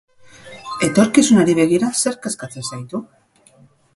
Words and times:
Etorkizunari 0.87 1.55
begira, 1.59 1.91
zerk 2.03 2.19
kezkatzen 2.25 2.67
zaitu? 2.73 3.05